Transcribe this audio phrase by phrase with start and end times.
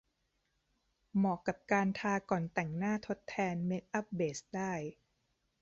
[1.15, 4.73] เหมาะกับการทาก่อนแต่งหน้าทดแทนเมคอัพเบสได้